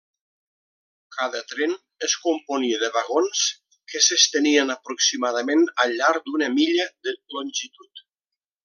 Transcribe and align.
Cada 1.17 1.41
tren 1.51 1.75
es 2.07 2.15
componia 2.23 2.79
de 2.85 2.89
vagons 2.97 3.43
que 3.93 4.03
s'estenien 4.07 4.75
aproximadament 4.79 5.63
al 5.85 5.97
llarg 6.01 6.29
d'una 6.31 6.53
milla 6.59 6.93
de 7.11 7.19
longitud. 7.39 8.09